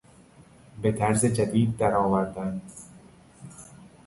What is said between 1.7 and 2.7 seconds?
در آوردن